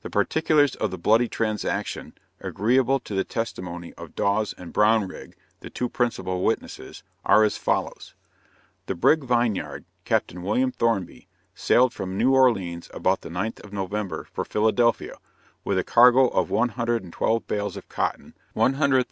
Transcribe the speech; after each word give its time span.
The 0.00 0.08
particulars 0.08 0.74
of 0.76 0.90
the 0.90 0.96
bloody 0.96 1.28
transaction 1.28 2.14
(agreeable 2.40 2.98
to 3.00 3.12
the 3.14 3.24
testimony 3.24 3.92
of 3.92 4.14
Dawes 4.14 4.54
and 4.56 4.72
Brownrigg, 4.72 5.34
the 5.60 5.68
two 5.68 5.90
principal 5.90 6.42
witnesses,) 6.42 7.02
are 7.26 7.44
as 7.44 7.58
follows: 7.58 8.14
The 8.86 8.94
brig 8.94 9.22
Vineyard, 9.22 9.84
Capt. 10.06 10.32
William 10.32 10.72
Thornby, 10.72 11.28
sailed 11.54 11.92
from 11.92 12.16
New 12.16 12.32
Orleans 12.34 12.88
about 12.94 13.20
the 13.20 13.28
9th 13.28 13.62
of 13.62 13.70
November, 13.74 14.26
for 14.32 14.46
Philadelphia, 14.46 15.18
with 15.62 15.76
a 15.76 15.84
cargo 15.84 16.28
of 16.28 16.48
112 16.48 17.46
bales 17.46 17.76
of 17.76 17.86
cotton, 17.90 18.32
113 18.54 18.78
hhds. 19.04 19.08